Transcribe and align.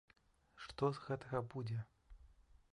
Што 0.63 0.89
з 0.95 1.05
гэтага 1.09 1.43
будзе? 1.53 1.79